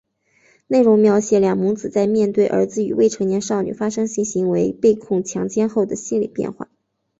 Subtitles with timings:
[0.65, 6.69] 内容描写两母子在面对儿子与未成年少女发生性行为被控强奸后的心理变化。